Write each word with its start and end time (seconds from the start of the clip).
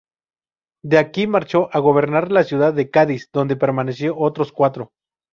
De 0.83 0.97
aquí 0.97 1.27
marchó 1.27 1.69
a 1.71 1.77
gobernar 1.77 2.31
la 2.31 2.43
ciudad 2.43 2.73
de 2.73 2.89
Cádiz, 2.89 3.29
donde 3.31 3.55
permaneció 3.55 4.17
otros 4.17 4.51
cuatro. 4.51 4.93